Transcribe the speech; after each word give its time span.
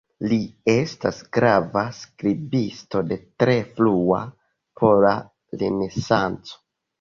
Li 0.29 0.37
estas 0.71 1.17
grava 1.37 1.83
skribisto 1.97 3.03
de 3.11 3.19
tre 3.43 3.55
frua 3.75 4.23
pola 4.83 5.13
renesanco. 5.65 6.59